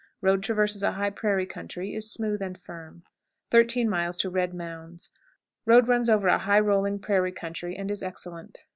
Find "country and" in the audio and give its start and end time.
7.31-7.91